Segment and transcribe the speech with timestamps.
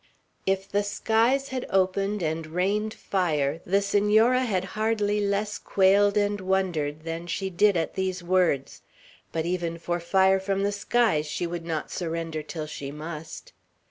[0.47, 6.41] If the skies had opened and rained fire, the Senora had hardly less quailed and
[6.41, 8.81] wondered than she did at these words;
[9.31, 13.53] but even for fire from the skies she would not surrender till she must.